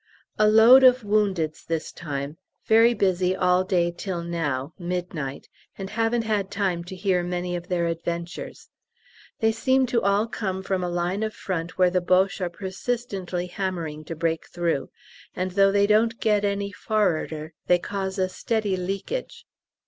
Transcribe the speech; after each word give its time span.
A 0.39 0.47
load 0.47 0.83
of 0.83 1.03
woundeds 1.03 1.63
this 1.63 1.91
time; 1.91 2.37
very 2.65 2.95
busy 2.95 3.35
all 3.35 3.63
day 3.63 3.91
till 3.95 4.23
now 4.23 4.73
(midnight), 4.79 5.47
and 5.77 5.91
haven't 5.91 6.23
had 6.23 6.49
time 6.49 6.83
to 6.85 6.95
hear 6.95 7.21
many 7.21 7.55
of 7.55 7.67
their 7.67 7.85
adventures. 7.85 8.69
They 9.41 9.51
seem 9.51 9.85
to 9.85 10.01
all 10.01 10.25
come 10.25 10.63
from 10.63 10.83
a 10.83 10.89
line 10.89 11.21
of 11.21 11.35
front 11.35 11.77
where 11.77 11.91
the 11.91 12.01
Boches 12.01 12.41
are 12.41 12.49
persistently 12.49 13.45
hammering 13.45 14.03
to 14.05 14.15
break 14.15 14.49
through, 14.49 14.89
and 15.35 15.51
though 15.51 15.71
they 15.71 15.85
don't 15.85 16.19
get 16.19 16.43
any 16.43 16.71
forrarder 16.71 17.53
they 17.67 17.77
cause 17.77 18.17
a 18.17 18.27
steady 18.27 18.75
leakage. 18.75 19.45